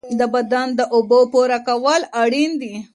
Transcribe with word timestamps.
د 0.19 0.21
بدن 0.33 0.67
د 0.79 0.81
اوبو 0.95 1.19
پوره 1.31 1.59
کول 1.67 2.01
اړین 2.23 2.51
دي. 2.61 2.73